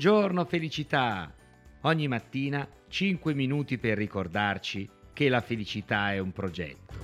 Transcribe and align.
Buongiorno 0.00 0.44
felicità! 0.44 1.34
Ogni 1.80 2.06
mattina 2.06 2.64
5 2.86 3.34
minuti 3.34 3.78
per 3.78 3.98
ricordarci 3.98 4.88
che 5.12 5.28
la 5.28 5.40
felicità 5.40 6.12
è 6.12 6.20
un 6.20 6.30
progetto. 6.30 6.94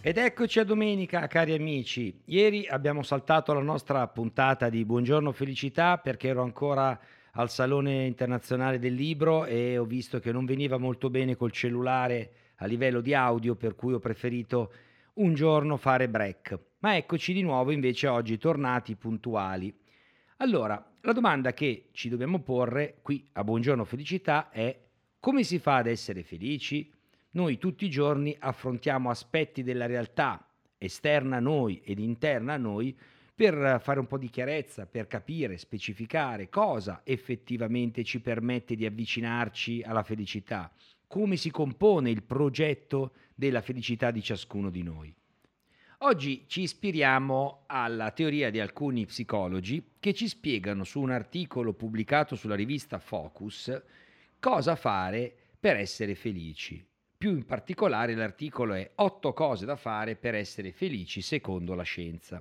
Ed 0.00 0.18
eccoci 0.18 0.58
a 0.58 0.64
domenica, 0.64 1.28
cari 1.28 1.54
amici. 1.54 2.22
Ieri 2.24 2.66
abbiamo 2.66 3.04
saltato 3.04 3.52
la 3.52 3.62
nostra 3.62 4.08
puntata 4.08 4.68
di 4.68 4.84
Buongiorno 4.84 5.30
Felicità 5.30 5.98
perché 5.98 6.26
ero 6.26 6.42
ancora 6.42 6.98
al 7.32 7.50
Salone 7.50 8.04
Internazionale 8.04 8.78
del 8.78 8.94
Libro 8.94 9.46
e 9.46 9.78
ho 9.78 9.84
visto 9.84 10.20
che 10.20 10.32
non 10.32 10.44
veniva 10.44 10.76
molto 10.76 11.08
bene 11.08 11.36
col 11.36 11.52
cellulare 11.52 12.32
a 12.56 12.66
livello 12.66 13.00
di 13.00 13.14
audio, 13.14 13.54
per 13.54 13.74
cui 13.74 13.94
ho 13.94 13.98
preferito 13.98 14.72
un 15.14 15.32
giorno 15.34 15.76
fare 15.76 16.08
break. 16.08 16.58
Ma 16.80 16.96
eccoci 16.96 17.32
di 17.32 17.42
nuovo 17.42 17.70
invece 17.70 18.06
oggi 18.06 18.36
tornati 18.36 18.96
puntuali. 18.96 19.74
Allora, 20.38 20.92
la 21.00 21.12
domanda 21.12 21.54
che 21.54 21.88
ci 21.92 22.08
dobbiamo 22.08 22.40
porre 22.40 22.98
qui 23.00 23.26
a 23.32 23.44
Buongiorno 23.44 23.84
Felicità 23.84 24.50
è 24.50 24.78
come 25.18 25.42
si 25.42 25.58
fa 25.58 25.76
ad 25.76 25.86
essere 25.86 26.22
felici? 26.22 26.92
Noi 27.30 27.56
tutti 27.56 27.86
i 27.86 27.90
giorni 27.90 28.36
affrontiamo 28.38 29.08
aspetti 29.08 29.62
della 29.62 29.86
realtà 29.86 30.44
esterna 30.76 31.36
a 31.36 31.40
noi 31.40 31.80
ed 31.82 31.98
interna 31.98 32.54
a 32.54 32.58
noi 32.58 32.96
per 33.42 33.80
fare 33.82 33.98
un 33.98 34.06
po' 34.06 34.18
di 34.18 34.30
chiarezza, 34.30 34.86
per 34.86 35.08
capire, 35.08 35.58
specificare 35.58 36.48
cosa 36.48 37.00
effettivamente 37.02 38.04
ci 38.04 38.20
permette 38.20 38.76
di 38.76 38.86
avvicinarci 38.86 39.82
alla 39.84 40.04
felicità, 40.04 40.70
come 41.08 41.34
si 41.34 41.50
compone 41.50 42.08
il 42.10 42.22
progetto 42.22 43.14
della 43.34 43.60
felicità 43.60 44.12
di 44.12 44.22
ciascuno 44.22 44.70
di 44.70 44.84
noi. 44.84 45.12
Oggi 46.02 46.44
ci 46.46 46.60
ispiriamo 46.60 47.64
alla 47.66 48.12
teoria 48.12 48.48
di 48.48 48.60
alcuni 48.60 49.06
psicologi 49.06 49.94
che 49.98 50.14
ci 50.14 50.28
spiegano 50.28 50.84
su 50.84 51.00
un 51.00 51.10
articolo 51.10 51.72
pubblicato 51.72 52.36
sulla 52.36 52.54
rivista 52.54 53.00
Focus 53.00 53.76
cosa 54.38 54.76
fare 54.76 55.34
per 55.58 55.74
essere 55.74 56.14
felici. 56.14 56.80
Più 57.18 57.30
in 57.30 57.44
particolare 57.44 58.14
l'articolo 58.14 58.74
è 58.74 58.88
8 58.94 59.32
cose 59.32 59.66
da 59.66 59.74
fare 59.74 60.14
per 60.14 60.36
essere 60.36 60.70
felici 60.70 61.22
secondo 61.22 61.74
la 61.74 61.82
scienza 61.82 62.40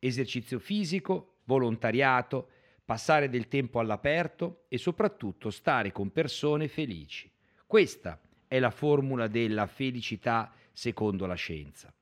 esercizio 0.00 0.58
fisico, 0.58 1.36
volontariato, 1.44 2.48
passare 2.84 3.28
del 3.28 3.46
tempo 3.46 3.78
all'aperto 3.78 4.64
e 4.66 4.76
soprattutto 4.76 5.50
stare 5.50 5.92
con 5.92 6.10
persone 6.10 6.66
felici. 6.66 7.30
Questa 7.64 8.20
è 8.48 8.58
la 8.58 8.70
formula 8.70 9.28
della 9.28 9.68
felicità 9.68 10.52
secondo 10.72 11.26
la 11.26 11.34
scienza. 11.34 11.94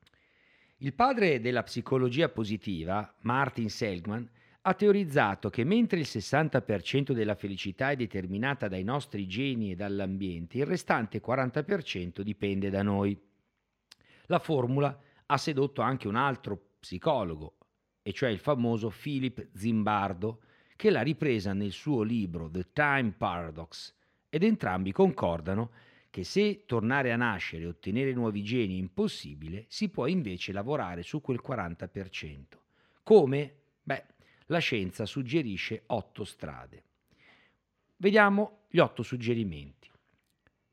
Il 0.79 0.95
padre 0.95 1.41
della 1.41 1.63
psicologia 1.63 2.31
positiva, 2.31 3.15
Martin 3.23 3.69
Seligman, 3.69 4.27
ha 4.63 4.75
teorizzato 4.75 5.51
che 5.51 5.65
mentre 5.65 5.99
il 5.99 6.07
60% 6.09 7.13
della 7.13 7.35
felicità 7.35 7.91
è 7.91 7.97
determinata 7.97 8.69
dai 8.69 8.85
nostri 8.85 9.27
geni 9.27 9.73
e 9.73 9.75
dall'ambiente, 9.75 10.59
il 10.59 10.67
restante 10.67 11.21
40% 11.21 12.21
dipende 12.21 12.71
da 12.71 12.83
noi. 12.83 13.19
La 14.27 14.39
formula 14.39 14.99
ha 15.27 15.37
sedotto 15.37 15.83
anche 15.83 16.09
un 16.09 16.17
altro 16.17 16.77
psicologo, 16.81 17.58
e 18.09 18.13
cioè 18.15 18.31
il 18.31 18.39
famoso 18.39 18.89
Philip 18.89 19.49
Zimbardo, 19.53 20.41
che 20.77 20.89
l'ha 20.89 21.03
ripresa 21.03 21.53
nel 21.53 21.73
suo 21.73 22.01
libro 22.01 22.49
The 22.49 22.69
Time 22.73 23.13
Paradox, 23.15 23.93
ed 24.31 24.45
entrambi 24.45 24.93
concordano 24.93 25.73
che 26.09 26.25
se 26.25 26.65
tornare 26.65 27.13
a 27.13 27.17
nascere 27.17 27.65
e 27.65 27.67
ottenere 27.67 28.15
nuovi 28.15 28.43
geni 28.43 28.77
è 28.77 28.79
impossibile, 28.79 29.67
si 29.69 29.91
può 29.91 30.07
invece 30.07 30.53
lavorare 30.53 31.03
su 31.03 31.21
quel 31.21 31.43
40%. 31.47 32.45
Come? 33.03 33.55
Beh, 33.83 34.05
la 34.47 34.59
scienza 34.59 35.05
suggerisce 35.05 35.83
otto 35.89 36.25
strade. 36.25 36.83
Vediamo 37.99 38.61
gli 38.71 38.79
otto 38.79 39.03
suggerimenti. 39.03 39.91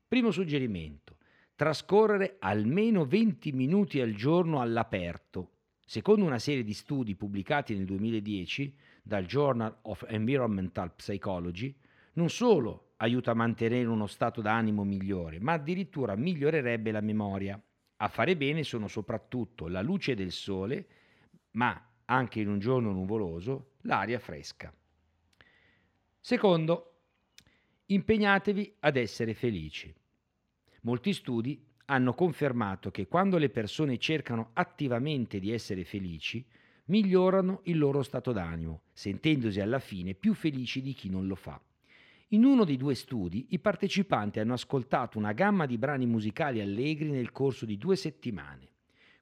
Primo 0.08 0.30
suggerimento, 0.30 1.18
trascorrere 1.54 2.36
almeno 2.38 3.04
20 3.04 3.52
minuti 3.52 4.00
al 4.00 4.14
giorno 4.14 4.62
all'aperto 4.62 5.50
Secondo 5.88 6.24
una 6.24 6.40
serie 6.40 6.64
di 6.64 6.72
studi 6.72 7.14
pubblicati 7.14 7.76
nel 7.76 7.84
2010 7.84 8.76
dal 9.04 9.24
Journal 9.24 9.72
of 9.82 10.04
Environmental 10.08 10.92
Psychology, 10.96 11.72
non 12.14 12.28
solo 12.28 12.94
aiuta 12.96 13.30
a 13.30 13.34
mantenere 13.34 13.86
uno 13.86 14.08
stato 14.08 14.40
d'animo 14.40 14.82
migliore, 14.82 15.38
ma 15.38 15.52
addirittura 15.52 16.16
migliorerebbe 16.16 16.90
la 16.90 17.00
memoria. 17.00 17.62
A 17.98 18.08
fare 18.08 18.36
bene 18.36 18.64
sono 18.64 18.88
soprattutto 18.88 19.68
la 19.68 19.80
luce 19.80 20.16
del 20.16 20.32
sole, 20.32 20.88
ma 21.52 21.80
anche 22.06 22.40
in 22.40 22.48
un 22.48 22.58
giorno 22.58 22.90
nuvoloso, 22.90 23.74
l'aria 23.82 24.18
fresca. 24.18 24.74
Secondo, 26.18 27.02
impegnatevi 27.86 28.74
ad 28.80 28.96
essere 28.96 29.34
felici. 29.34 29.94
Molti 30.80 31.12
studi 31.12 31.64
hanno 31.86 32.14
confermato 32.14 32.90
che 32.90 33.06
quando 33.06 33.38
le 33.38 33.48
persone 33.48 33.98
cercano 33.98 34.50
attivamente 34.54 35.38
di 35.38 35.52
essere 35.52 35.84
felici, 35.84 36.44
migliorano 36.86 37.60
il 37.64 37.78
loro 37.78 38.02
stato 38.02 38.32
d'animo, 38.32 38.82
sentendosi 38.92 39.60
alla 39.60 39.78
fine 39.78 40.14
più 40.14 40.34
felici 40.34 40.80
di 40.80 40.92
chi 40.92 41.08
non 41.08 41.26
lo 41.26 41.34
fa. 41.34 41.60
In 42.30 42.44
uno 42.44 42.64
dei 42.64 42.76
due 42.76 42.94
studi 42.94 43.46
i 43.50 43.60
partecipanti 43.60 44.40
hanno 44.40 44.54
ascoltato 44.54 45.16
una 45.16 45.32
gamma 45.32 45.64
di 45.64 45.78
brani 45.78 46.06
musicali 46.06 46.60
allegri 46.60 47.10
nel 47.10 47.30
corso 47.30 47.64
di 47.64 47.78
due 47.78 47.94
settimane. 47.94 48.70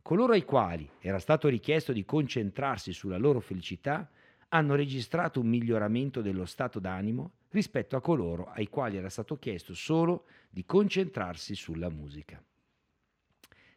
Coloro 0.01 0.33
ai 0.33 0.45
quali 0.45 0.89
era 1.01 1.19
stato 1.19 1.49
richiesto 1.49 1.93
di 1.93 2.05
concentrarsi 2.05 2.93
sulla 2.93 3.19
loro 3.19 3.41
felicità 3.41 4.11
hanno 4.49 4.75
registrato 4.75 5.41
un 5.41 5.49
miglioramento 5.49 6.23
dello 6.23 6.45
stato 6.47 6.79
d'animo 6.79 7.33
rispetto 7.51 7.97
a 7.97 8.01
coloro 8.01 8.51
ai 8.51 8.69
quali 8.69 8.97
era 8.97 9.09
stato 9.09 9.39
chiesto 9.39 9.75
solo 9.75 10.27
di 10.49 10.65
concentrarsi 10.65 11.55
sulla 11.55 11.89
musica. 11.89 12.43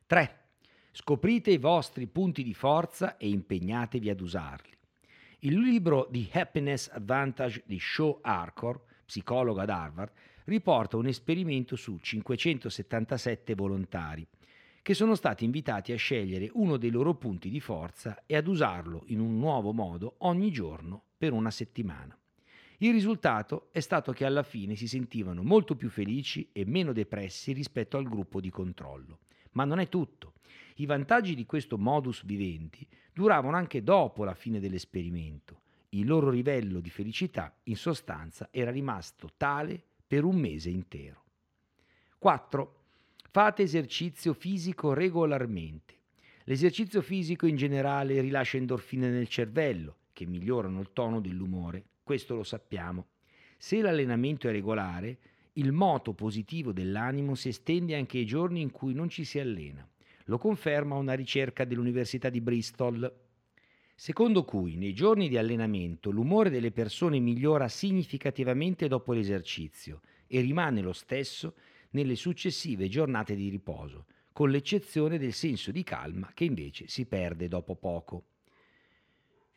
3. 0.08 0.40
Scoprite 0.94 1.52
i 1.52 1.58
vostri 1.58 2.08
punti 2.08 2.42
di 2.42 2.54
forza 2.54 3.18
e 3.18 3.28
impegnatevi 3.28 4.10
ad 4.10 4.22
usarli. 4.22 4.72
Il 5.40 5.60
libro 5.60 6.08
di 6.10 6.30
Happiness 6.32 6.88
Advantage 6.88 7.64
di 7.66 7.78
Shaw 7.78 8.20
Arcor, 8.22 8.82
psicologo 9.06 9.60
ad 9.60 9.70
Harvard, 9.70 10.14
riporta 10.46 10.96
un 10.96 11.08
esperimento 11.08 11.76
su 11.76 11.98
577 11.98 13.54
volontari 13.54 14.26
che 14.82 14.94
sono 14.94 15.14
stati 15.16 15.44
invitati 15.44 15.92
a 15.92 15.98
scegliere 15.98 16.50
uno 16.54 16.78
dei 16.78 16.90
loro 16.90 17.14
punti 17.16 17.50
di 17.50 17.60
forza 17.60 18.24
e 18.26 18.38
ad 18.38 18.48
usarlo 18.48 19.04
in 19.08 19.20
un 19.20 19.38
nuovo 19.38 19.74
modo 19.74 20.16
ogni 20.20 20.52
giorno 20.52 21.04
per 21.18 21.34
una 21.34 21.52
settimana. 21.52 22.18
Il 22.78 22.94
risultato 22.94 23.68
è 23.74 23.82
stato 23.82 24.14
che 24.14 24.24
alla 24.24 24.44
fine 24.44 24.76
si 24.76 24.88
sentivano 24.88 25.44
molto 25.44 25.76
più 25.76 25.90
felici 25.90 26.48
e 26.54 26.64
meno 26.66 26.94
depressi 26.94 27.52
rispetto 27.52 27.98
al 27.98 28.08
gruppo 28.08 28.40
di 28.40 28.50
controllo. 28.50 29.20
Ma 29.58 29.66
non 29.66 29.80
è 29.80 29.90
tutto. 29.90 30.34
I 30.76 30.86
vantaggi 30.86 31.34
di 31.34 31.48
questo 31.48 31.80
modus 31.80 32.24
vivendi 32.24 32.88
duravano 33.12 33.58
anche 33.58 33.84
dopo 33.84 34.24
la 34.24 34.36
fine 34.36 34.60
dell'esperimento. 34.60 35.62
Il 35.90 36.06
loro 36.06 36.30
livello 36.30 36.80
di 36.80 36.92
felicità, 36.92 37.52
in 37.64 37.76
sostanza, 37.76 38.50
era 38.52 38.70
rimasto 38.70 39.32
tale 39.36 39.84
per 40.06 40.26
un 40.26 40.36
mese 40.36 40.70
intero. 40.70 41.24
4. 42.20 42.76
Fate 43.32 43.64
esercizio 43.64 44.34
fisico 44.34 44.94
regolarmente. 44.94 45.96
L'esercizio 46.44 47.02
fisico 47.02 47.48
in 47.48 47.56
generale 47.56 48.22
rilascia 48.22 48.58
endorfine 48.58 49.10
nel 49.10 49.28
cervello, 49.28 49.96
che 50.14 50.28
migliorano 50.28 50.80
il 50.82 50.92
tono 50.94 51.20
dell'umore, 51.20 51.84
questo 52.04 52.36
lo 52.36 52.44
sappiamo. 52.44 53.08
Se 53.58 53.82
l'allenamento 53.82 54.48
è 54.48 54.52
regolare, 54.52 55.18
il 55.58 55.72
moto 55.72 56.14
positivo 56.14 56.72
dell'animo 56.72 57.36
si 57.36 57.50
estende 57.50 57.96
anche 57.96 58.20
ai 58.20 58.26
giorni 58.26 58.62
in 58.62 58.72
cui 58.72 58.94
non 58.94 59.10
ci 59.10 59.24
si 59.24 59.40
allena. 59.40 59.88
Lo 60.26 60.38
conferma 60.38 60.96
una 60.96 61.14
ricerca 61.14 61.66
dell'Università 61.66 62.30
di 62.30 62.42
Bristol, 62.42 63.12
secondo 63.96 64.44
cui 64.44 64.76
nei 64.76 64.94
giorni 64.94 65.28
di 65.30 65.38
allenamento 65.38 66.12
l'umore 66.12 66.52
delle 66.52 66.72
persone 66.72 67.20
migliora 67.20 67.68
significativamente 67.68 68.88
dopo 68.88 69.14
l'esercizio 69.14 70.02
e 70.28 70.42
rimane 70.42 70.82
lo 70.82 70.94
stesso 70.94 71.56
nelle 71.92 72.16
successive 72.16 72.88
giornate 72.88 73.34
di 73.36 73.50
riposo, 73.50 74.06
con 74.34 74.52
l'eccezione 74.52 75.18
del 75.18 75.34
senso 75.34 75.72
di 75.72 75.84
calma 75.84 76.30
che 76.34 76.44
invece 76.44 76.88
si 76.88 77.06
perde 77.06 77.48
dopo 77.48 77.76
poco. 77.76 78.26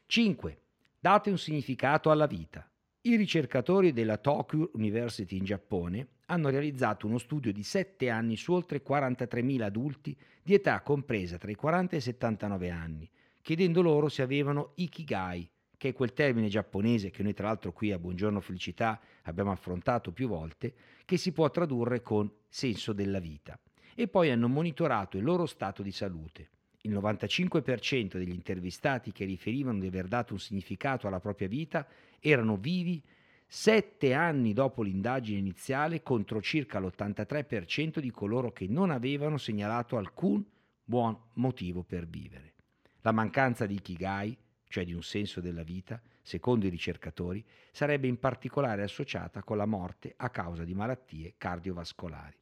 5. 0.06 0.60
Date 0.98 1.28
un 1.28 1.36
significato 1.36 2.10
alla 2.10 2.26
vita. 2.26 2.69
I 3.02 3.16
ricercatori 3.16 3.94
della 3.94 4.18
Tokyo 4.18 4.72
University 4.74 5.38
in 5.38 5.44
Giappone 5.44 6.08
hanno 6.26 6.50
realizzato 6.50 7.06
uno 7.06 7.16
studio 7.16 7.50
di 7.50 7.62
7 7.62 8.10
anni 8.10 8.36
su 8.36 8.52
oltre 8.52 8.82
43.000 8.82 9.62
adulti 9.62 10.14
di 10.42 10.52
età 10.52 10.82
compresa 10.82 11.38
tra 11.38 11.50
i 11.50 11.54
40 11.54 11.94
e 11.94 11.98
i 11.98 12.02
79 12.02 12.68
anni, 12.68 13.10
chiedendo 13.40 13.80
loro 13.80 14.10
se 14.10 14.20
avevano 14.20 14.72
ikigai, 14.74 15.50
che 15.78 15.88
è 15.88 15.92
quel 15.94 16.12
termine 16.12 16.48
giapponese 16.48 17.08
che 17.08 17.22
noi 17.22 17.32
tra 17.32 17.46
l'altro 17.46 17.72
qui 17.72 17.90
a 17.90 17.98
Buongiorno 17.98 18.38
Felicità 18.42 19.00
abbiamo 19.22 19.50
affrontato 19.50 20.12
più 20.12 20.28
volte, 20.28 20.74
che 21.06 21.16
si 21.16 21.32
può 21.32 21.48
tradurre 21.48 22.02
con 22.02 22.30
senso 22.50 22.92
della 22.92 23.18
vita. 23.18 23.58
E 23.94 24.08
poi 24.08 24.30
hanno 24.30 24.46
monitorato 24.46 25.16
il 25.16 25.24
loro 25.24 25.46
stato 25.46 25.82
di 25.82 25.90
salute. 25.90 26.50
Il 26.82 26.92
95% 26.92 28.16
degli 28.16 28.32
intervistati 28.32 29.12
che 29.12 29.24
riferivano 29.24 29.78
di 29.78 29.86
aver 29.86 30.06
dato 30.06 30.32
un 30.32 30.38
significato 30.38 31.06
alla 31.06 31.20
propria 31.20 31.48
vita 31.48 31.86
erano 32.18 32.56
vivi 32.56 33.02
sette 33.46 34.14
anni 34.14 34.52
dopo 34.52 34.82
l'indagine 34.82 35.38
iniziale 35.38 36.02
contro 36.02 36.40
circa 36.40 36.78
l'83% 36.78 37.98
di 37.98 38.10
coloro 38.10 38.52
che 38.52 38.66
non 38.68 38.90
avevano 38.90 39.36
segnalato 39.36 39.96
alcun 39.96 40.42
buon 40.84 41.18
motivo 41.34 41.82
per 41.82 42.06
vivere. 42.06 42.54
La 43.00 43.12
mancanza 43.12 43.66
di 43.66 43.74
Ikigai, 43.74 44.36
cioè 44.68 44.84
di 44.84 44.92
un 44.92 45.02
senso 45.02 45.40
della 45.40 45.64
vita, 45.64 46.00
secondo 46.22 46.66
i 46.66 46.70
ricercatori, 46.70 47.44
sarebbe 47.72 48.06
in 48.06 48.18
particolare 48.18 48.82
associata 48.82 49.42
con 49.42 49.56
la 49.56 49.66
morte 49.66 50.14
a 50.16 50.30
causa 50.30 50.64
di 50.64 50.74
malattie 50.74 51.34
cardiovascolari. 51.36 52.38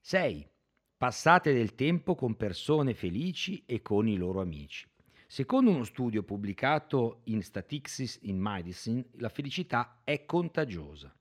6. 0.00 0.48
Passate 0.98 1.52
del 1.52 1.74
tempo 1.74 2.14
con 2.14 2.36
persone 2.36 2.94
felici 2.94 3.62
e 3.66 3.82
con 3.82 4.08
i 4.08 4.16
loro 4.16 4.40
amici. 4.40 4.86
Secondo 5.26 5.70
uno 5.70 5.84
studio 5.84 6.22
pubblicato 6.22 7.20
in 7.24 7.42
Statistics 7.42 8.20
in 8.22 8.38
Medicine, 8.38 9.04
la 9.18 9.28
felicità 9.28 10.00
è 10.04 10.24
contagiosa. 10.24 11.14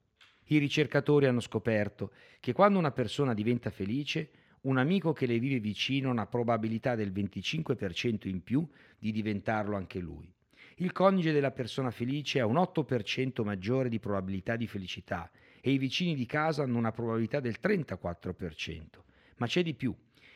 I 0.46 0.60
ricercatori 0.60 1.26
hanno 1.26 1.42
scoperto 1.42 2.14
che 2.40 2.54
quando 2.54 2.80
una 2.80 2.92
persona 2.92 3.34
diventa 3.34 3.70
felice, 3.70 4.30
un 4.62 4.78
amico 4.78 5.12
che 5.12 5.26
le 5.26 5.40
vive 5.40 5.60
vicino 5.60 6.08
ha 6.08 6.14
una 6.14 6.28
probabilità 6.28 6.96
del 6.96 7.12
25% 7.12 8.30
in 8.30 8.44
più 8.44 8.66
di 8.98 9.12
diventarlo 9.12 9.76
anche 9.76 10.00
lui. 10.00 10.34
Il 10.78 10.94
coniuge 10.94 11.34
della 11.34 11.52
persona 11.52 11.92
felice 11.92 12.40
ha 12.40 12.46
un 12.46 12.56
8% 12.56 13.44
maggiore 13.44 13.90
di 13.90 14.00
probabilità 14.00 14.56
di 14.56 14.68
felicità 14.68 15.30
e 15.60 15.72
i 15.72 15.78
vicini 15.78 16.16
di 16.16 16.26
casa 16.26 16.64
hanno 16.64 16.78
una 16.78 16.94
probabilità 16.94 17.42
del 17.42 17.58
34%. 17.62 19.04
Ma 19.38 19.48
c'è 19.48 19.64
di 19.64 19.74
più. 19.74 19.94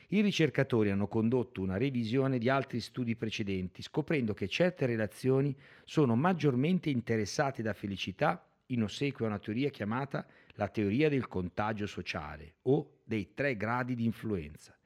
I 0.09 0.21
ricercatori 0.21 0.89
hanno 0.89 1.07
condotto 1.07 1.61
una 1.61 1.77
revisione 1.77 2.39
di 2.39 2.49
altri 2.49 2.79
studi 2.79 3.15
precedenti, 3.15 3.81
scoprendo 3.81 4.33
che 4.33 4.47
certe 4.47 4.85
relazioni 4.85 5.55
sono 5.83 6.15
maggiormente 6.15 6.89
interessate 6.89 7.61
da 7.61 7.73
felicità 7.73 8.43
in 8.67 8.83
ossequio 8.83 9.25
a 9.25 9.29
una 9.29 9.39
teoria 9.39 9.69
chiamata 9.69 10.25
la 10.55 10.67
teoria 10.67 11.09
del 11.09 11.27
contagio 11.27 11.85
sociale 11.85 12.55
o 12.63 12.99
dei 13.03 13.33
tre 13.33 13.55
gradi 13.55 13.95
di 13.95 14.05
influenza. 14.05 14.77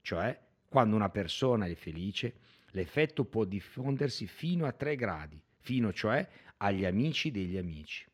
Cioè, 0.00 0.38
quando 0.68 0.96
una 0.96 1.10
persona 1.10 1.66
è 1.66 1.74
felice, 1.74 2.34
l'effetto 2.70 3.24
può 3.24 3.44
diffondersi 3.44 4.26
fino 4.26 4.66
a 4.66 4.72
tre 4.72 4.96
gradi, 4.96 5.40
fino 5.60 5.92
cioè 5.92 6.26
agli 6.58 6.84
amici 6.84 7.30
degli 7.30 7.56
amici. 7.56 8.06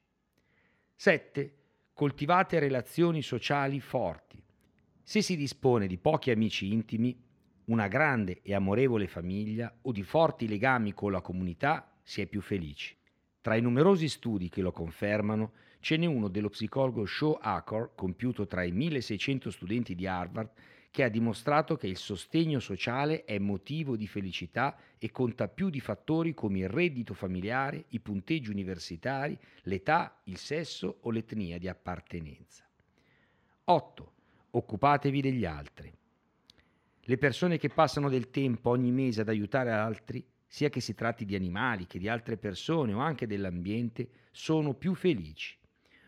7. 0.95 1.55
Coltivate 1.93 2.59
relazioni 2.59 3.23
sociali 3.23 3.81
forti. 3.81 4.38
Se 5.09 5.23
si 5.23 5.37
dispone 5.37 5.87
di 5.87 5.97
pochi 5.97 6.31
amici 6.31 6.71
intimi, 6.71 7.19
una 7.69 7.89
grande 7.89 8.41
e 8.43 8.53
amorevole 8.53 9.07
famiglia 9.07 9.75
o 9.81 9.91
di 9.91 10.03
forti 10.03 10.47
legami 10.47 10.93
con 10.93 11.13
la 11.13 11.23
comunità, 11.23 11.99
si 12.03 12.21
è 12.21 12.27
più 12.27 12.43
felici. 12.43 12.95
Tra 13.41 13.57
i 13.57 13.63
numerosi 13.63 14.07
studi 14.07 14.51
che 14.51 14.61
lo 14.61 14.71
confermano, 14.71 15.53
ce 15.81 15.97
n'è 15.97 16.05
uno 16.05 16.29
dello 16.29 16.51
psicologo 16.51 17.07
Shaw 17.07 17.39
Acor, 17.41 17.95
compiuto 17.95 18.47
tra 18.47 18.65
i 18.65 18.71
1600 18.71 19.51
studenti 19.51 19.95
di 19.95 20.07
Harvard, 20.07 20.51
che 20.91 21.05
ha 21.05 21.09
dimostrato 21.09 21.77
che 21.77 21.87
il 21.87 21.97
sostegno 21.97 22.61
sociale 22.61 23.25
è 23.25 23.39
motivo 23.39 23.97
di 23.97 24.07
felicità 24.07 24.77
e 24.99 25.11
conta 25.11 25.49
più 25.49 25.71
di 25.71 25.81
fattori 25.81 26.35
come 26.35 26.59
il 26.59 26.69
reddito 26.69 27.15
familiare, 27.15 27.87
i 27.89 28.01
punteggi 28.01 28.51
universitari, 28.51 29.39
l'età, 29.63 30.21
il 30.25 30.37
sesso 30.37 30.99
o 31.01 31.11
l'etnia 31.11 31.57
di 31.57 31.67
appartenenza. 31.67 32.69
8 33.65 34.13
occupatevi 34.51 35.21
degli 35.21 35.45
altri. 35.45 35.93
Le 37.01 37.19
persone 37.19 37.59
che 37.59 37.69
passano 37.69 38.09
del 38.09 38.31
tempo 38.31 38.71
ogni 38.71 38.91
mese 38.91 39.23
ad 39.23 39.29
aiutare 39.29 39.71
altri, 39.71 40.25
sia 40.47 40.69
che 40.69 40.81
si 40.81 40.95
tratti 40.95 41.25
di 41.25 41.35
animali 41.35 41.87
che 41.87 41.99
di 41.99 42.09
altre 42.09 42.37
persone 42.37 42.93
o 42.93 42.99
anche 42.99 43.27
dell'ambiente, 43.27 44.09
sono 44.31 44.75
più 44.75 44.95
felici. 44.95 45.57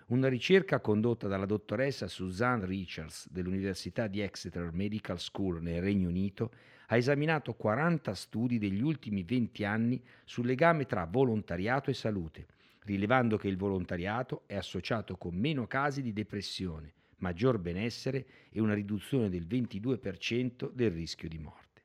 Una 0.09 0.29
ricerca 0.29 0.81
condotta 0.81 1.29
dalla 1.29 1.47
dottoressa 1.47 2.09
Suzanne 2.09 2.67
Richards 2.67 3.31
dell'Università 3.31 4.09
di 4.09 4.21
Exeter 4.21 4.73
Medical 4.73 5.21
School 5.21 5.63
nel 5.63 5.81
Regno 5.81 6.09
Unito 6.09 6.53
ha 6.89 6.97
esaminato 6.97 7.55
40 7.55 8.15
studi 8.15 8.59
degli 8.59 8.83
ultimi 8.83 9.23
20 9.23 9.65
anni 9.65 10.03
sul 10.25 10.47
legame 10.47 10.87
tra 10.87 11.07
volontariato 11.07 11.91
e 11.91 11.95
salute, 11.95 12.47
rilevando 12.81 13.37
che 13.37 13.47
il 13.47 13.57
volontariato 13.57 14.43
è 14.47 14.57
associato 14.57 15.17
con 15.17 15.37
meno 15.37 15.69
casi 15.69 16.03
di 16.03 16.13
depressione, 16.13 16.95
maggior 17.21 17.59
benessere 17.59 18.27
e 18.51 18.61
una 18.61 18.75
riduzione 18.75 19.29
del 19.31 19.47
22% 19.47 20.71
del 20.73 20.91
rischio 20.91 21.29
di 21.29 21.39
morte. 21.39 21.83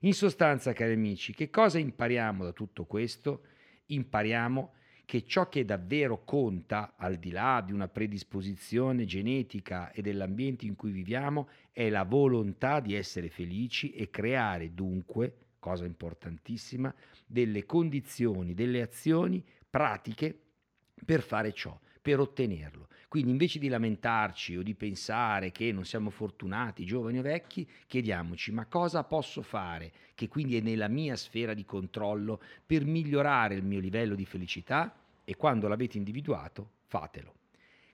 In 0.00 0.14
sostanza, 0.14 0.72
cari 0.72 0.92
amici, 0.92 1.34
che 1.34 1.50
cosa 1.50 1.78
impariamo 1.78 2.44
da 2.44 2.52
tutto 2.52 2.84
questo? 2.84 3.42
Impariamo 3.86 4.72
che 5.04 5.24
ciò 5.24 5.48
che 5.48 5.64
davvero 5.64 6.22
conta, 6.24 6.94
al 6.96 7.16
di 7.16 7.30
là 7.30 7.62
di 7.64 7.72
una 7.72 7.88
predisposizione 7.88 9.06
genetica 9.06 9.90
e 9.90 10.02
dell'ambiente 10.02 10.66
in 10.66 10.76
cui 10.76 10.90
viviamo, 10.90 11.48
è 11.72 11.88
la 11.88 12.04
volontà 12.04 12.80
di 12.80 12.94
essere 12.94 13.30
felici 13.30 13.92
e 13.92 14.10
creare 14.10 14.74
dunque, 14.74 15.34
cosa 15.58 15.86
importantissima, 15.86 16.94
delle 17.26 17.64
condizioni, 17.64 18.54
delle 18.54 18.82
azioni 18.82 19.42
pratiche 19.68 20.38
per 21.04 21.22
fare 21.22 21.52
ciò 21.52 21.78
per 22.00 22.20
ottenerlo. 22.20 22.88
Quindi 23.08 23.30
invece 23.30 23.58
di 23.58 23.68
lamentarci 23.68 24.56
o 24.56 24.62
di 24.62 24.74
pensare 24.74 25.50
che 25.50 25.72
non 25.72 25.84
siamo 25.84 26.10
fortunati, 26.10 26.84
giovani 26.84 27.18
o 27.18 27.22
vecchi, 27.22 27.66
chiediamoci 27.86 28.52
ma 28.52 28.66
cosa 28.66 29.02
posso 29.04 29.42
fare, 29.42 29.92
che 30.14 30.28
quindi 30.28 30.56
è 30.56 30.60
nella 30.60 30.88
mia 30.88 31.16
sfera 31.16 31.54
di 31.54 31.64
controllo, 31.64 32.40
per 32.66 32.84
migliorare 32.84 33.54
il 33.54 33.64
mio 33.64 33.80
livello 33.80 34.14
di 34.14 34.26
felicità 34.26 34.94
e 35.24 35.36
quando 35.36 35.68
l'avete 35.68 35.96
individuato, 35.96 36.70
fatelo. 36.86 37.34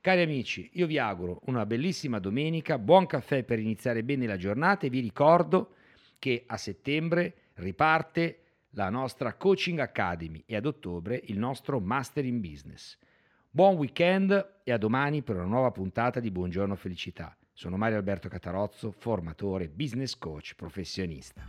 Cari 0.01 0.21
amici, 0.21 0.69
io 0.75 0.87
vi 0.87 0.99
auguro 0.99 1.41
una 1.47 1.65
bellissima 1.65 2.19
domenica, 2.19 2.79
buon 2.79 3.07
caffè 3.07 3.43
per 3.43 3.59
iniziare 3.59 4.03
bene 4.03 4.27
la 4.27 4.37
giornata 4.37 4.85
e 4.85 4.91
vi 4.91 5.01
ricordo 5.01 5.77
che 6.19 6.45
a 6.47 6.57
settembre 6.57 7.35
riparte 7.55 8.41
la 8.71 8.91
nostra 8.91 9.35
Coaching 9.35 9.79
Academy 9.79 10.43
e 10.45 10.57
ad 10.57 10.67
ottobre 10.67 11.21
il 11.27 11.39
nostro 11.39 11.81
Master 11.81 12.25
in 12.25 12.41
Business. 12.41 12.99
Buon 13.57 13.77
weekend 13.77 14.63
e 14.65 14.73
a 14.73 14.77
domani 14.77 15.23
per 15.23 15.37
una 15.37 15.45
nuova 15.45 15.71
puntata 15.71 16.19
di 16.19 16.33
Buongiorno 16.33 16.75
Felicità. 16.75 17.37
Sono 17.53 17.77
Mario 17.77 17.99
Alberto 17.99 18.29
Catarozzo, 18.29 18.91
formatore, 18.91 19.69
business 19.69 20.19
coach, 20.19 20.57
professionista. 20.57 21.45